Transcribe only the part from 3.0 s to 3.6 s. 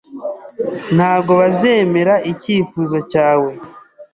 cyawe.